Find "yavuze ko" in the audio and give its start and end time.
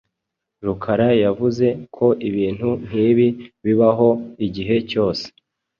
1.23-2.07